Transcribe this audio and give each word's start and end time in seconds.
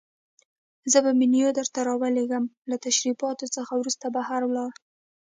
زه 0.91 0.97
به 1.05 1.11
منیو 1.19 1.49
درته 1.59 1.79
راولېږم، 1.89 2.45
له 2.69 2.75
تشریفاتو 2.85 3.45
څخه 3.55 3.71
وروسته 3.77 4.05
بهر 4.15 4.41
ولاړ. 4.45 4.71